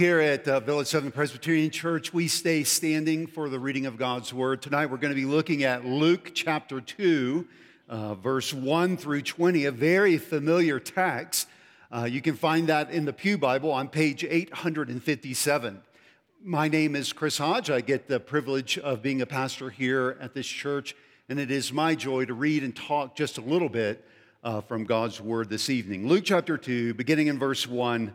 [0.00, 4.32] Here at uh, Village Seven Presbyterian Church, we stay standing for the reading of God's
[4.32, 4.62] Word.
[4.62, 7.46] Tonight we're going to be looking at Luke chapter 2,
[7.86, 11.48] uh, verse 1 through 20, a very familiar text.
[11.92, 15.82] Uh, you can find that in the Pew Bible on page 857.
[16.42, 17.68] My name is Chris Hodge.
[17.68, 20.96] I get the privilege of being a pastor here at this church,
[21.28, 24.02] and it is my joy to read and talk just a little bit
[24.42, 26.08] uh, from God's Word this evening.
[26.08, 28.14] Luke chapter 2, beginning in verse 1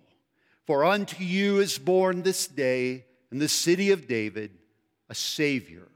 [0.67, 4.51] For unto you is born this day in the city of David
[5.09, 5.87] a Savior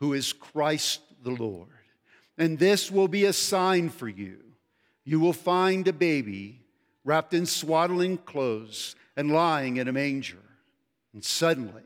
[0.00, 1.68] who is Christ the Lord.
[2.36, 4.38] And this will be a sign for you.
[5.04, 6.60] You will find a baby
[7.04, 10.38] wrapped in swaddling clothes and lying in a manger.
[11.12, 11.82] And suddenly,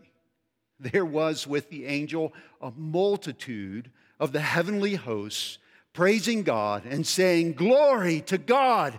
[0.80, 5.58] there was with the angel a multitude of the heavenly hosts
[5.92, 8.98] praising God and saying, Glory to God.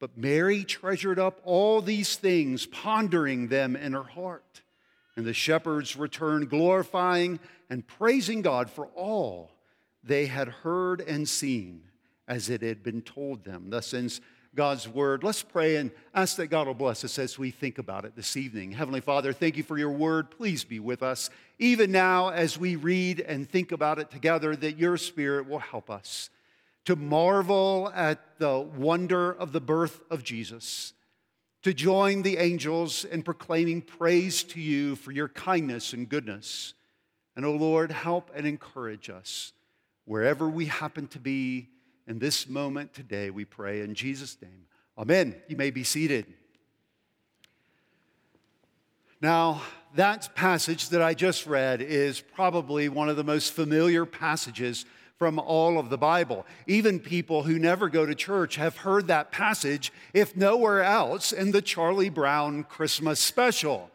[0.00, 4.62] But Mary treasured up all these things, pondering them in her heart.
[5.16, 9.50] And the shepherds returned, glorifying and praising God for all
[10.04, 11.82] they had heard and seen
[12.28, 13.70] as it had been told them.
[13.70, 14.20] Thus ends
[14.54, 15.24] God's word.
[15.24, 18.36] Let's pray and ask that God will bless us as we think about it this
[18.36, 18.72] evening.
[18.72, 20.30] Heavenly Father, thank you for your word.
[20.30, 24.78] Please be with us, even now as we read and think about it together, that
[24.78, 26.30] your spirit will help us
[26.88, 30.94] to marvel at the wonder of the birth of Jesus
[31.60, 36.72] to join the angels in proclaiming praise to you for your kindness and goodness.
[37.36, 39.52] And, O oh Lord, help and encourage us
[40.06, 41.68] wherever we happen to be
[42.06, 44.64] in this moment today, we pray in Jesus' name.
[44.96, 45.34] Amen.
[45.46, 46.24] You may be seated.
[49.20, 49.60] Now,
[49.94, 54.86] that passage that I just read is probably one of the most familiar passages
[55.18, 56.46] from all of the Bible.
[56.66, 61.50] Even people who never go to church have heard that passage, if nowhere else, in
[61.50, 63.90] the Charlie Brown Christmas special.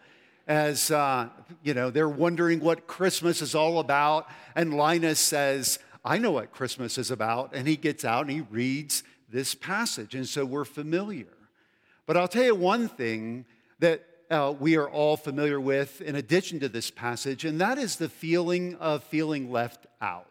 [0.45, 1.29] As, uh,
[1.63, 4.27] you know, they're wondering what Christmas is all about.
[4.55, 7.55] And Linus says, I know what Christmas is about.
[7.55, 10.15] And he gets out and he reads this passage.
[10.15, 11.27] And so we're familiar.
[12.05, 13.45] But I'll tell you one thing
[13.79, 17.97] that uh, we are all familiar with in addition to this passage, and that is
[17.97, 20.27] the feeling of feeling left out.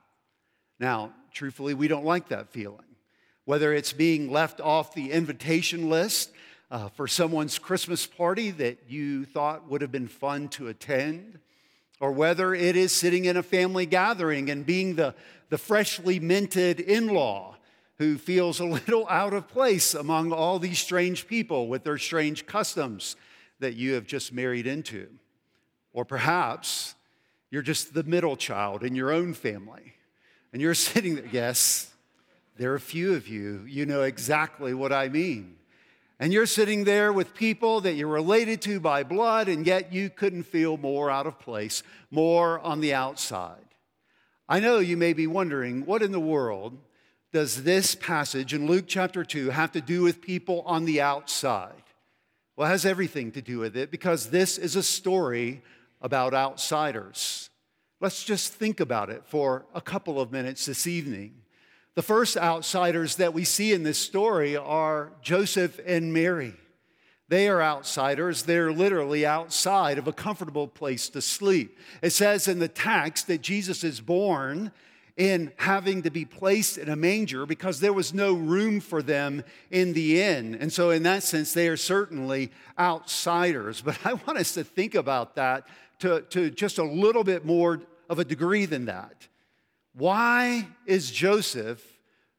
[0.82, 2.82] Now, truthfully, we don't like that feeling.
[3.44, 6.32] Whether it's being left off the invitation list
[6.72, 11.38] uh, for someone's Christmas party that you thought would have been fun to attend,
[12.00, 15.14] or whether it is sitting in a family gathering and being the,
[15.50, 17.54] the freshly minted in law
[17.98, 22.44] who feels a little out of place among all these strange people with their strange
[22.44, 23.14] customs
[23.60, 25.06] that you have just married into.
[25.92, 26.96] Or perhaps
[27.52, 29.94] you're just the middle child in your own family
[30.52, 31.92] and you're sitting there, yes,
[32.56, 35.56] there are a few of you, you know exactly what I mean.
[36.20, 40.08] And you're sitting there with people that you're related to by blood, and yet you
[40.08, 41.82] couldn't feel more out of place,
[42.12, 43.56] more on the outside.
[44.48, 46.78] I know you may be wondering what in the world
[47.32, 51.82] does this passage in Luke chapter 2 have to do with people on the outside?
[52.54, 55.62] Well, it has everything to do with it because this is a story
[56.02, 57.48] about outsiders.
[58.02, 61.34] Let's just think about it for a couple of minutes this evening.
[61.94, 66.54] The first outsiders that we see in this story are Joseph and Mary.
[67.28, 68.42] They are outsiders.
[68.42, 71.78] They're literally outside of a comfortable place to sleep.
[72.02, 74.72] It says in the text that Jesus is born
[75.16, 79.44] in having to be placed in a manger because there was no room for them
[79.70, 80.56] in the inn.
[80.56, 82.50] And so, in that sense, they are certainly
[82.80, 83.80] outsiders.
[83.80, 85.68] But I want us to think about that
[86.00, 87.80] to, to just a little bit more
[88.12, 89.26] of a degree than that.
[89.94, 91.82] Why is Joseph,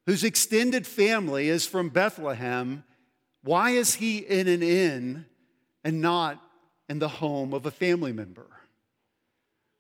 [0.06, 2.84] whose extended family is from Bethlehem,
[3.44, 5.26] why is he in an inn
[5.84, 6.40] and not
[6.88, 8.46] in the home of a family member?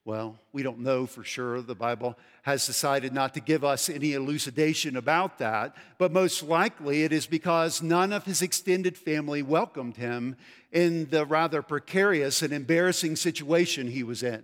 [0.03, 1.61] Well, we don't know for sure.
[1.61, 7.03] The Bible has decided not to give us any elucidation about that, but most likely
[7.03, 10.37] it is because none of his extended family welcomed him
[10.71, 14.43] in the rather precarious and embarrassing situation he was in.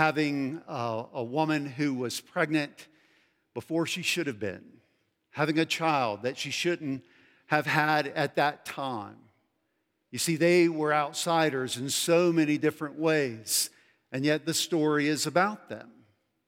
[0.00, 2.88] Having a, a woman who was pregnant
[3.52, 4.64] before she should have been,
[5.32, 7.04] having a child that she shouldn't
[7.48, 9.18] have had at that time.
[10.10, 13.68] You see, they were outsiders in so many different ways
[14.10, 15.90] and yet the story is about them.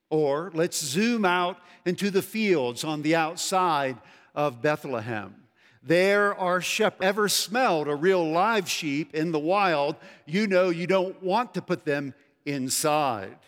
[0.09, 3.99] Or let's zoom out into the fields on the outside
[4.35, 5.35] of Bethlehem.
[5.83, 7.05] There are shepherds.
[7.05, 9.97] Ever smelled a real live sheep in the wild?
[10.25, 12.15] You know you don't want to put them
[12.47, 13.39] inside.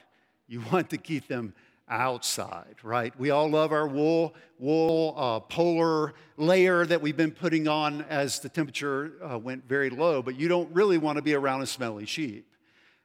[0.47, 1.55] You want to keep them
[1.89, 3.19] outside, right?
[3.19, 8.41] We all love our wool, wool uh, polar layer that we've been putting on as
[8.41, 11.67] the temperature uh, went very low, but you don't really want to be around a
[11.67, 12.47] smelly sheep.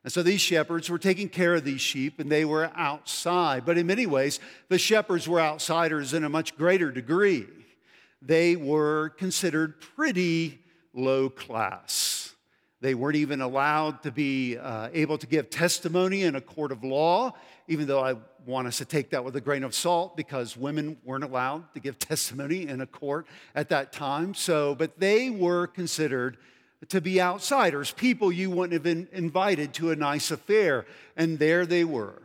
[0.03, 3.65] And so these shepherds were taking care of these sheep and they were outside.
[3.65, 4.39] But in many ways,
[4.69, 7.47] the shepherds were outsiders in a much greater degree.
[8.21, 10.59] They were considered pretty
[10.93, 12.18] low class.
[12.81, 16.83] They weren't even allowed to be uh, able to give testimony in a court of
[16.83, 17.33] law,
[17.67, 18.15] even though I
[18.45, 21.81] want us to take that with a grain of salt because women weren't allowed to
[21.81, 24.33] give testimony in a court at that time.
[24.33, 26.37] So, but they were considered
[26.87, 30.85] to be outsiders, people you wouldn't have been invited to a nice affair.
[31.17, 32.21] And there they were.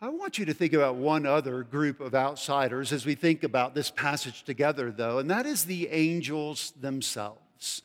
[0.00, 3.74] I want you to think about one other group of outsiders as we think about
[3.74, 7.82] this passage together, though, and that is the angels themselves.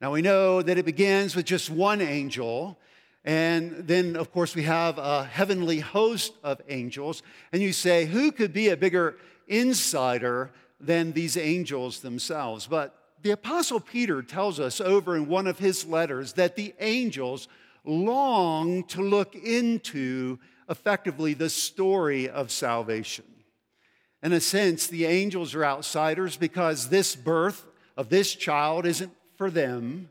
[0.00, 2.78] Now, we know that it begins with just one angel,
[3.24, 7.22] and then, of course, we have a heavenly host of angels.
[7.50, 9.16] And you say, who could be a bigger
[9.48, 12.66] insider than these angels themselves?
[12.66, 17.48] But the Apostle Peter tells us over in one of his letters that the angels
[17.82, 20.38] long to look into
[20.68, 23.24] effectively the story of salvation.
[24.22, 27.64] In a sense, the angels are outsiders because this birth
[27.96, 30.08] of this child isn't for them,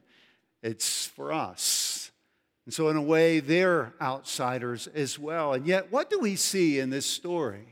[0.62, 2.12] it's for us.
[2.66, 5.54] And so, in a way, they're outsiders as well.
[5.54, 7.68] And yet, what do we see in this story?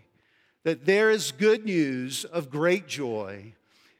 [0.63, 3.53] That there is good news of great joy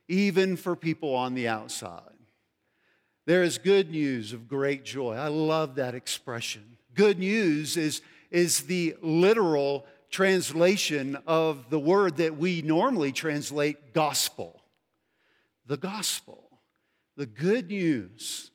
[0.07, 2.01] even for people on the outside.
[3.25, 5.15] There is good news of great joy.
[5.15, 6.77] I love that expression.
[6.93, 14.61] Good news is, is the literal translation of the word that we normally translate gospel.
[15.65, 16.52] The gospel,
[17.15, 18.51] the good news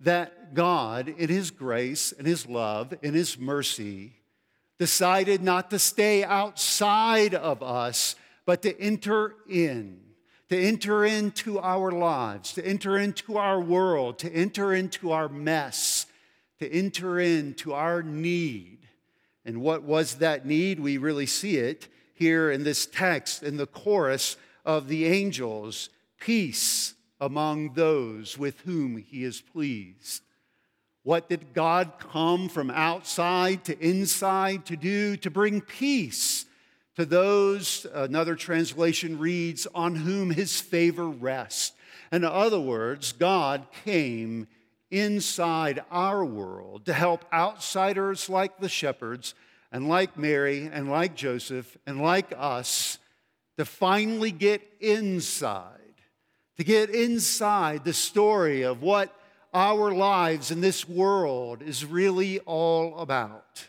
[0.00, 4.14] that God, in His grace and His love and His mercy,
[4.78, 10.00] decided not to stay outside of us, but to enter in
[10.52, 16.04] to enter into our lives, to enter into our world, to enter into our mess,
[16.58, 18.76] to enter into our need.
[19.46, 20.78] And what was that need?
[20.78, 25.88] We really see it here in this text, in the chorus of the angels
[26.20, 26.92] peace
[27.22, 30.22] among those with whom he is pleased.
[31.04, 35.16] What did God come from outside to inside to do?
[35.18, 36.46] To bring peace
[36.96, 41.72] to those, another translation reads, on whom his favor rests.
[42.10, 44.48] In other words, God came
[44.90, 49.34] inside our world to help outsiders like the shepherds
[49.70, 52.98] and like Mary and like Joseph and like us
[53.58, 55.78] to finally get inside,
[56.62, 59.14] to get inside the story of what
[59.52, 63.66] our lives in this world is really all about.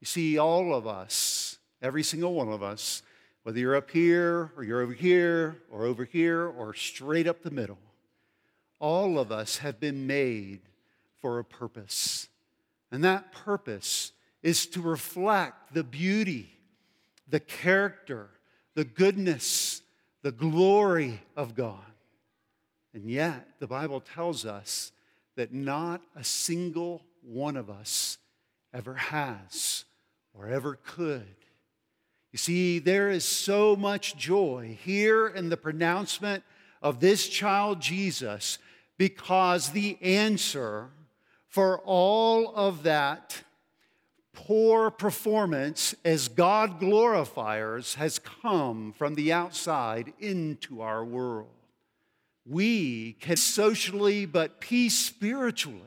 [0.00, 3.02] You see, all of us Every single one of us,
[3.42, 7.50] whether you're up here or you're over here or over here or straight up the
[7.50, 7.78] middle,
[8.80, 10.60] all of us have been made
[11.20, 12.30] for a purpose.
[12.90, 16.54] And that purpose is to reflect the beauty,
[17.28, 18.30] the character,
[18.74, 19.82] the goodness,
[20.22, 21.84] the glory of God.
[22.94, 24.92] And yet, the Bible tells us
[25.34, 28.18] that not a single one of us
[28.72, 29.84] ever has
[30.32, 31.34] or ever could.
[32.30, 36.44] You see, there is so much joy here in the pronouncement
[36.82, 38.58] of this child Jesus
[38.96, 40.88] because the answer
[41.48, 43.42] for all of that
[44.32, 51.48] poor performance as God glorifiers has come from the outside into our world.
[52.46, 55.80] We can socially, but peace spiritually.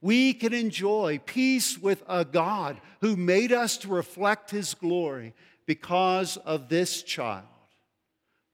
[0.00, 5.34] We can enjoy peace with a God who made us to reflect his glory
[5.66, 7.44] because of this child,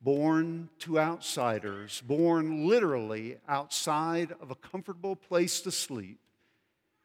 [0.01, 6.19] born to outsiders, born literally outside of a comfortable place to sleep.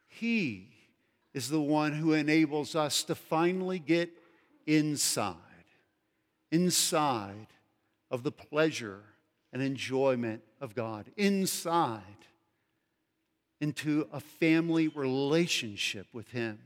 [0.08, 0.68] He
[1.34, 4.10] is the one who enables us to finally get
[4.66, 5.36] inside,
[6.50, 7.48] inside
[8.10, 9.02] of the pleasure
[9.52, 12.02] and enjoyment of God, inside
[13.60, 16.58] into a family relationship with Him.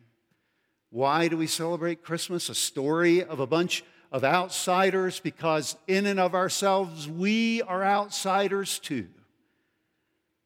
[0.91, 2.49] Why do we celebrate Christmas?
[2.49, 8.79] A story of a bunch of outsiders, because in and of ourselves, we are outsiders
[8.79, 9.09] too.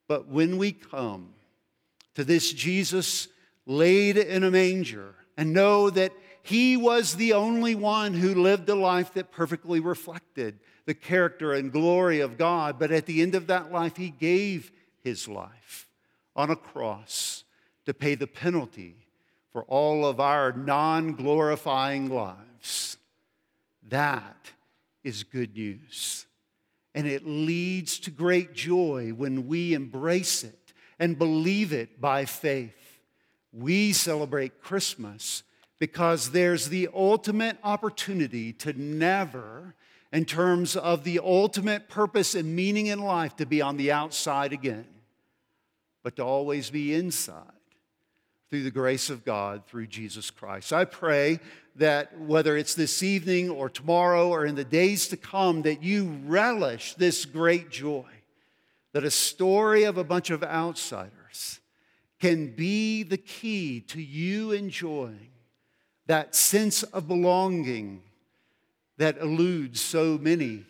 [0.08, 1.34] But when we come
[2.14, 3.28] to this Jesus
[3.66, 6.12] laid in a manger and know that
[6.48, 11.70] he was the only one who lived a life that perfectly reflected the character and
[11.70, 12.78] glory of God.
[12.78, 14.72] But at the end of that life, he gave
[15.04, 15.86] his life
[16.34, 17.44] on a cross
[17.84, 18.96] to pay the penalty
[19.52, 22.96] for all of our non glorifying lives.
[23.86, 24.50] That
[25.04, 26.24] is good news.
[26.94, 33.02] And it leads to great joy when we embrace it and believe it by faith.
[33.52, 35.42] We celebrate Christmas
[35.78, 39.74] because there's the ultimate opportunity to never,
[40.12, 44.52] in terms of the ultimate purpose and meaning in life, to be on the outside
[44.52, 44.86] again,
[46.02, 47.44] but to always be inside
[48.50, 50.72] through the grace of God through Jesus Christ.
[50.72, 51.38] I pray
[51.76, 56.18] that whether it's this evening or tomorrow or in the days to come, that you
[56.24, 58.06] relish this great joy
[58.92, 61.60] that a story of a bunch of outsiders
[62.18, 65.28] can be the key to you enjoying
[66.08, 68.02] that sense of belonging
[68.96, 70.64] that eludes so many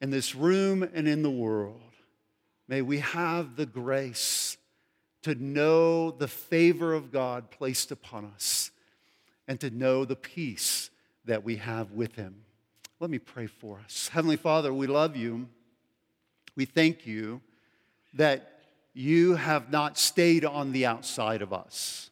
[0.00, 1.80] in this room and in the world.
[2.66, 4.56] May we have the grace
[5.22, 8.70] to know the favor of God placed upon us
[9.46, 10.90] and to know the peace
[11.26, 12.42] that we have with Him.
[13.00, 14.08] Let me pray for us.
[14.08, 15.48] Heavenly Father, we love you.
[16.56, 17.40] We thank you
[18.14, 18.62] that
[18.94, 22.10] you have not stayed on the outside of us,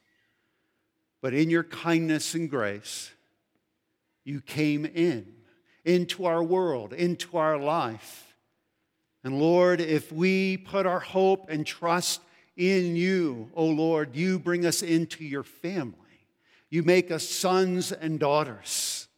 [1.21, 3.11] but in your kindness and grace,
[4.25, 5.27] you came in,
[5.85, 8.35] into our world, into our life.
[9.25, 12.21] And Lord, if we put our hope and trust
[12.57, 15.95] in you, O oh Lord, you bring us into your family.
[16.71, 19.09] You make us sons and daughters.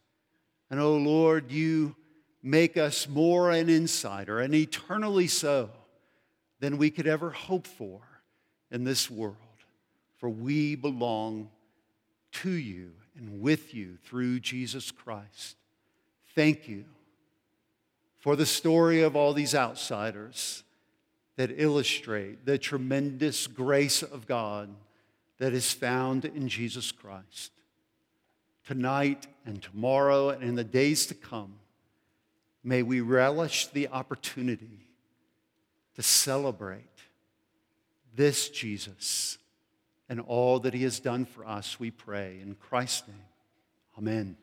[0.71, 1.97] And, O oh Lord, you
[2.42, 5.71] make us more an insider, and eternally so
[6.61, 8.00] than we could ever hope for
[8.71, 9.37] in this world.
[10.19, 11.50] For we belong
[12.33, 15.57] to you and with you through Jesus Christ.
[16.35, 16.85] Thank you
[18.19, 20.63] for the story of all these outsiders
[21.37, 24.69] that illustrate the tremendous grace of God
[25.39, 27.53] that is found in Jesus Christ.
[28.67, 31.55] Tonight and tomorrow and in the days to come,
[32.63, 34.87] may we relish the opportunity
[35.97, 36.85] to celebrate
[38.15, 39.39] this Jesus
[40.11, 42.40] and all that he has done for us, we pray.
[42.43, 43.17] In Christ's name,
[43.97, 44.37] amen.